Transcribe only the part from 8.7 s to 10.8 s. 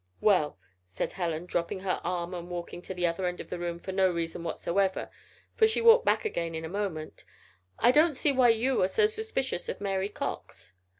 are so suspicious of Mary Cox."